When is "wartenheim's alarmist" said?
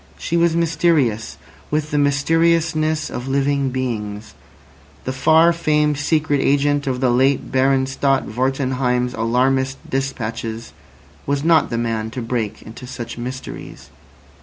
8.25-9.77